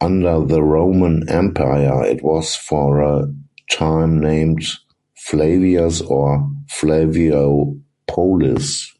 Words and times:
Under 0.00 0.40
the 0.42 0.62
Roman 0.62 1.28
Empire, 1.28 2.02
it 2.06 2.24
was 2.24 2.56
for 2.56 3.00
a 3.02 3.30
time 3.70 4.20
named 4.20 4.62
Flavias 5.28 6.00
or 6.00 6.50
Flaviopolis. 6.70 8.90